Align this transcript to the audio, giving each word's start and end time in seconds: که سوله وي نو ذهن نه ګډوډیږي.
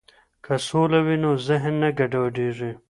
که 0.45 0.53
سوله 0.67 0.99
وي 1.05 1.17
نو 1.23 1.31
ذهن 1.47 1.73
نه 1.81 1.89
ګډوډیږي. 1.97 2.71